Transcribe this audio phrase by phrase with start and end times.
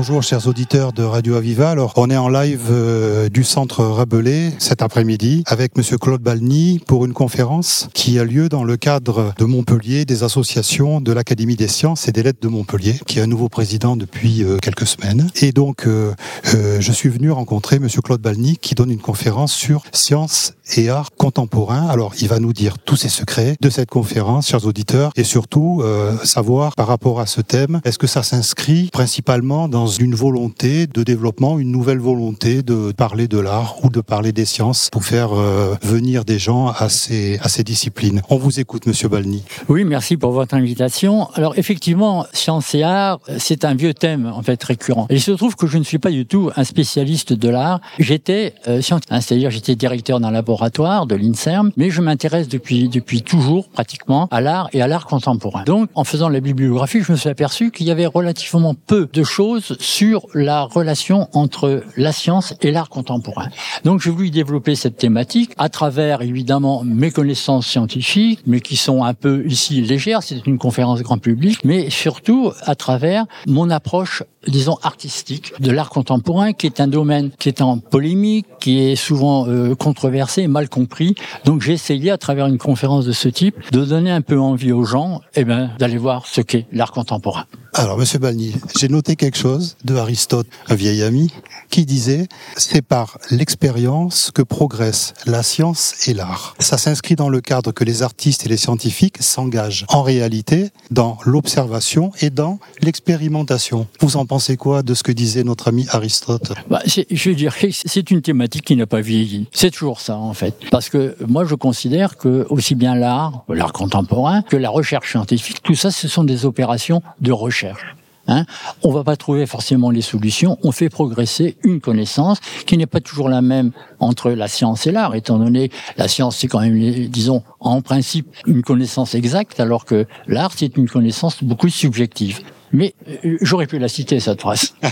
[0.00, 1.68] Bonjour chers auditeurs de Radio Aviva.
[1.68, 6.80] Alors on est en live euh, du centre Rabelais cet après-midi avec monsieur Claude Balny
[6.86, 11.54] pour une conférence qui a lieu dans le cadre de Montpellier des associations de l'Académie
[11.54, 14.86] des sciences et des lettres de Montpellier qui est un nouveau président depuis euh, quelques
[14.86, 15.28] semaines.
[15.42, 19.82] Et donc euh, je suis venu rencontrer monsieur Claude Balny qui donne une conférence sur
[19.92, 21.88] sciences et art contemporain.
[21.88, 25.82] Alors il va nous dire tous ses secrets de cette conférence chers auditeurs et surtout
[26.24, 31.02] savoir par rapport à ce thème est-ce que ça s'inscrit principalement dans une volonté de
[31.02, 35.32] développement, une nouvelle volonté de parler de l'art ou de parler des sciences pour faire
[35.32, 38.22] euh, venir des gens à ces, à ces disciplines.
[38.30, 39.42] On vous écoute, Monsieur Balny.
[39.68, 41.28] Oui, merci pour votre invitation.
[41.34, 45.06] Alors effectivement, sciences et art, c'est un vieux thème en fait récurrent.
[45.10, 47.80] il se trouve que je ne suis pas du tout un spécialiste de l'art.
[47.98, 53.22] J'étais euh, scientifique, c'est-à-dire j'étais directeur d'un laboratoire de l'INSERM, mais je m'intéresse depuis depuis
[53.22, 55.64] toujours pratiquement à l'art et à l'art contemporain.
[55.64, 59.22] Donc, en faisant la bibliographie, je me suis aperçu qu'il y avait relativement peu de
[59.22, 63.48] choses sur la relation entre la science et l'art contemporain.
[63.84, 69.04] Donc j'ai voulu développer cette thématique à travers évidemment mes connaissances scientifiques, mais qui sont
[69.04, 74.22] un peu ici légères, c'est une conférence grand public, mais surtout à travers mon approche
[74.46, 78.96] disons artistique de l'art contemporain qui est un domaine qui est en polémique, qui est
[78.96, 81.14] souvent euh, controversé, mal compris.
[81.44, 84.72] Donc j'ai essayé à travers une conférence de ce type de donner un peu envie
[84.72, 87.44] aux gens eh ben d'aller voir ce qu'est l'art contemporain.
[87.72, 91.32] Alors, Monsieur Balny, j'ai noté quelque chose de Aristote, un vieil ami,
[91.70, 96.56] qui disait c'est par l'expérience que progresse la science et l'art.
[96.58, 101.18] Ça s'inscrit dans le cadre que les artistes et les scientifiques s'engagent en réalité dans
[101.24, 103.86] l'observation et dans l'expérimentation.
[104.00, 106.52] Vous pensez quoi de ce que disait notre ami Aristote?
[106.68, 109.48] Bah, Je dirais c'est une thématique qui n'a pas vieilli.
[109.52, 113.72] C'est toujours ça en fait, parce que moi je considère que aussi bien l'art, l'art
[113.72, 117.96] contemporain, que la recherche scientifique, tout ça, ce sont des opérations de recherche
[118.28, 118.44] Hein
[118.84, 120.58] on va pas trouver forcément les solutions.
[120.62, 124.92] On fait progresser une connaissance qui n'est pas toujours la même entre la science et
[124.92, 126.78] l'art, étant donné la science c'est quand même,
[127.08, 132.38] disons, en principe une connaissance exacte, alors que l'art c'est une connaissance beaucoup subjective.
[132.72, 132.94] Mais
[133.24, 134.74] euh, j'aurais pu la citer cette phrase.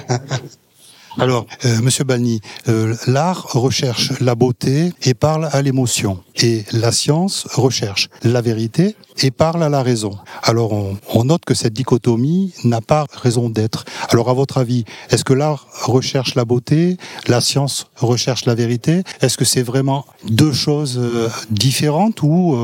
[1.21, 6.93] Alors, euh, Monsieur Balny, euh, l'art recherche la beauté et parle à l'émotion, et la
[6.93, 10.17] science recherche la vérité et parle à la raison.
[10.45, 13.85] Alors, on, note que cette dichotomie n'a pas raison d'être.
[14.11, 19.03] Alors, à votre avis, est-ce que l'art recherche la beauté, la science recherche la vérité?
[19.21, 22.57] Est-ce que c'est vraiment deux choses euh, différentes ou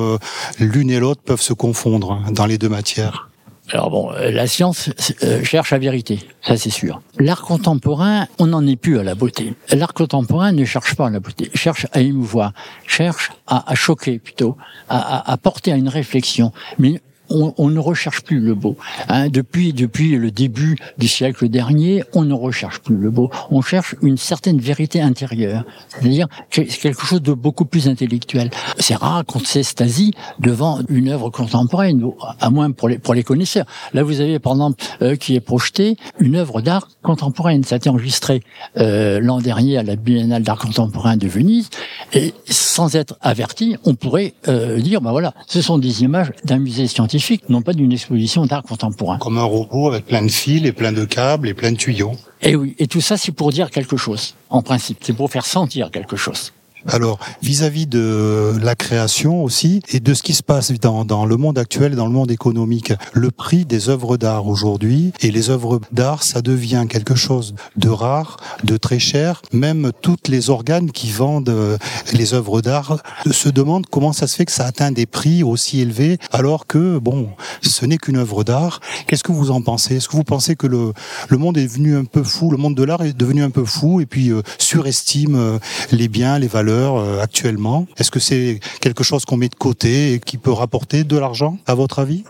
[0.61, 3.31] l'une et l'autre peuvent se confondre dans les deux matières?
[3.71, 4.91] Alors bon, euh, la science
[5.23, 7.01] euh, cherche la vérité, ça c'est sûr.
[7.19, 9.55] L'art contemporain, on n'en est plus à la beauté.
[9.71, 12.53] L'art contemporain ne cherche pas à la beauté, cherche à émouvoir,
[12.87, 14.57] cherche à, à choquer plutôt,
[14.91, 16.53] à, à, porter à une réflexion.
[16.79, 17.01] Mais
[17.31, 18.77] on, ne recherche plus le beau.
[19.09, 19.29] Hein.
[19.29, 23.31] depuis, depuis le début du siècle dernier, on ne recherche plus le beau.
[23.51, 28.51] On cherche une certaine vérité intérieure, c'est-à-dire quelque chose de beaucoup plus intellectuel.
[28.79, 32.05] C'est rare qu'on s'estasie devant une œuvre contemporaine,
[32.41, 33.67] à moins pour les, pour les connaisseurs.
[33.93, 37.65] Là, vous avez par exemple euh, qui est projeté une œuvre d'art contemporaine.
[37.65, 38.43] Ça a été enregistré
[38.77, 41.71] euh, l'an dernier à la Biennale d'art contemporain de Venise,
[42.13, 46.59] et sans être averti, on pourrait euh, dire, ben voilà, ce sont des images d'un
[46.59, 49.19] musée scientifique non pas d'une exposition d'art contemporain.
[49.19, 52.13] Comme un robot avec plein de fils et plein de câbles et plein de tuyaux.
[52.43, 55.31] Et eh oui, et tout ça c'est pour dire quelque chose, en principe, c'est pour
[55.31, 56.53] faire sentir quelque chose.
[56.87, 61.37] Alors, vis-à-vis de la création aussi et de ce qui se passe dans, dans le
[61.37, 65.81] monde actuel, dans le monde économique, le prix des œuvres d'art aujourd'hui et les œuvres
[65.93, 69.41] d'art, ça devient quelque chose de rare, de très cher.
[69.53, 71.79] Même toutes les organes qui vendent euh,
[72.13, 75.81] les œuvres d'art se demandent comment ça se fait que ça atteint des prix aussi
[75.81, 77.31] élevés alors que, bon,
[77.63, 78.81] ce n'est qu'une œuvre d'art.
[79.07, 79.97] Qu'est-ce que vous en pensez?
[79.97, 80.93] Est-ce que vous pensez que le,
[81.29, 83.65] le monde est devenu un peu fou, le monde de l'art est devenu un peu
[83.65, 85.59] fou et puis euh, surestime euh,
[85.91, 87.87] les biens, les valeurs euh, actuellement?
[87.97, 91.59] Est-ce que c'est quelque chose qu'on met de côté et qui peut rapporter de l'argent,
[91.67, 92.25] à votre avis?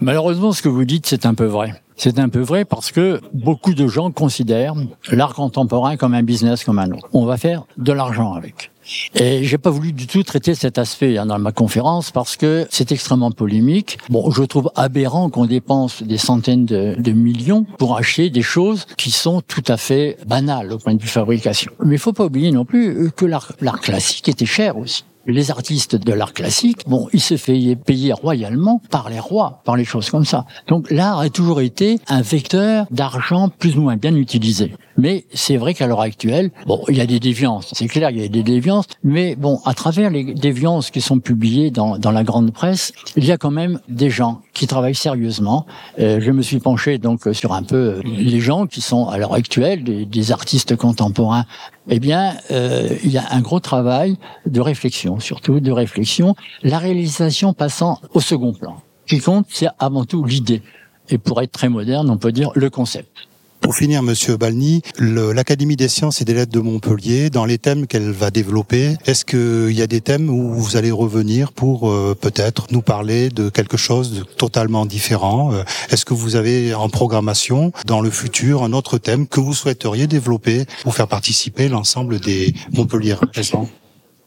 [0.00, 1.74] Malheureusement, ce que vous dites, c'est un peu vrai.
[1.96, 4.74] C'est un peu vrai parce que beaucoup de gens considèrent
[5.10, 7.08] l'art contemporain comme un business comme un autre.
[7.14, 8.70] On va faire de l'argent avec.
[9.14, 12.66] Et j'ai pas voulu du tout traiter cet aspect hein, dans ma conférence parce que
[12.70, 13.98] c'est extrêmement polémique.
[14.10, 19.10] Bon, je trouve aberrant qu'on dépense des centaines de, millions pour acheter des choses qui
[19.10, 21.72] sont tout à fait banales au point de vue fabrication.
[21.84, 25.96] Mais il faut pas oublier non plus que l'art classique était cher aussi les artistes
[25.96, 30.10] de l'art classique, bon, ils se faisaient payer royalement par les rois, par les choses
[30.10, 30.46] comme ça.
[30.68, 34.72] Donc l'art a toujours été un vecteur d'argent plus ou moins bien utilisé.
[34.96, 38.20] Mais c'est vrai qu'à l'heure actuelle, bon, il y a des déviances, c'est clair, il
[38.20, 42.10] y a des déviances, mais bon, à travers les déviances qui sont publiées dans, dans
[42.10, 45.66] la grande presse, il y a quand même des gens qui travaillent sérieusement.
[45.98, 49.18] Euh, je me suis penché donc sur un peu euh, les gens qui sont à
[49.18, 51.44] l'heure actuelle des, des, artistes contemporains.
[51.88, 54.16] Eh bien, euh, il y a un gros travail
[54.46, 56.34] de réflexion, surtout de réflexion.
[56.62, 58.76] La réalisation passant au second plan.
[59.06, 60.62] Ce qui compte, c'est avant tout l'idée.
[61.08, 63.28] Et pour être très moderne, on peut dire le concept.
[63.66, 67.88] Pour finir, Monsieur Balny, l'Académie des sciences et des lettres de Montpellier, dans les thèmes
[67.88, 72.14] qu'elle va développer, est-ce qu'il y a des thèmes où vous allez revenir pour euh,
[72.14, 75.52] peut-être nous parler de quelque chose de totalement différent?
[75.52, 79.52] Euh, Est-ce que vous avez en programmation dans le futur un autre thème que vous
[79.52, 83.16] souhaiteriez développer pour faire participer l'ensemble des Montpellier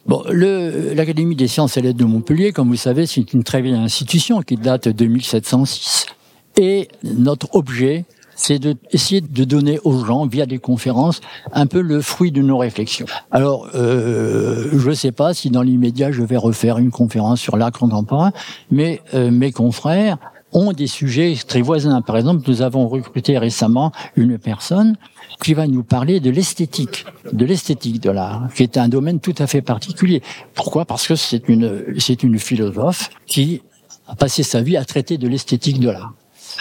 [0.06, 3.76] Bon, l'Académie des sciences et lettres de Montpellier, comme vous savez, c'est une très vieille
[3.76, 6.08] institution qui date de 1706.
[6.58, 8.04] Et notre objet,
[8.40, 11.20] c'est d'essayer de donner aux gens, via des conférences,
[11.52, 13.06] un peu le fruit de nos réflexions.
[13.32, 17.58] Alors, euh, je ne sais pas si dans l'immédiat, je vais refaire une conférence sur
[17.58, 18.32] l'art contemporain,
[18.72, 20.18] mais euh, mes confrères
[20.54, 22.02] ont des sujets très voisins.
[22.02, 24.96] Par exemple, nous avons recruté récemment une personne
[25.44, 29.36] qui va nous parler de l'esthétique, de l'esthétique de l'art, qui est un domaine tout
[29.38, 30.24] à fait particulier.
[30.56, 30.86] Pourquoi?
[30.86, 33.62] Parce que c'est une, c'est une philosophe qui
[34.08, 36.14] a passé sa vie à traiter de l'esthétique de l'art.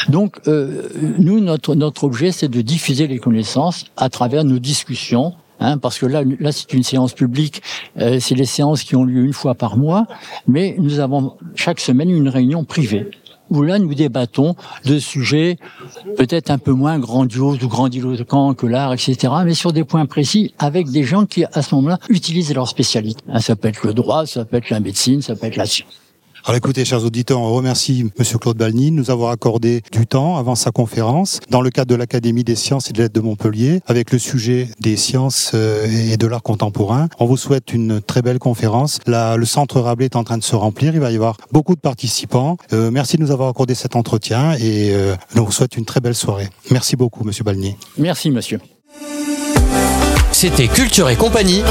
[0.08, 0.88] Donc, euh,
[1.19, 5.35] nous, notre, notre objet, c'est de diffuser les connaissances à travers nos discussions.
[5.61, 7.62] Hein, parce que là, là, c'est une séance publique.
[7.99, 10.06] Euh, c'est les séances qui ont lieu une fois par mois,
[10.46, 13.11] mais nous avons chaque semaine une réunion privée
[13.50, 14.55] où là nous débattons
[14.85, 15.58] de sujets
[16.17, 20.55] peut-être un peu moins grandioses ou grandiloquents que l'art, etc., mais sur des points précis
[20.58, 23.23] avec des gens qui, à ce moment-là, utilisent leur spécialité.
[23.29, 25.67] Hein, ça peut être le droit, ça peut être la médecine, ça peut être la
[25.67, 25.88] science.
[26.44, 30.37] Alors écoutez, chers auditeurs, on remercie Monsieur Claude Balny de nous avoir accordé du temps
[30.38, 33.81] avant sa conférence dans le cadre de l'Académie des sciences et de lettres de Montpellier
[33.87, 37.08] avec le sujet des sciences euh, et de l'art contemporain.
[37.19, 38.99] On vous souhaite une très belle conférence.
[39.06, 40.94] Là, le centre Rabelais est en train de se remplir.
[40.94, 42.56] Il va y avoir beaucoup de participants.
[42.73, 46.00] Euh, merci de nous avoir accordé cet entretien et euh, on vous souhaite une très
[46.00, 46.49] belle soirée.
[46.70, 47.76] Merci beaucoup, Monsieur Balny.
[47.99, 48.61] Merci, Monsieur.
[50.32, 51.62] C'était Culture et compagnie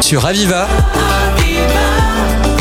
[0.00, 0.66] sur Aviva.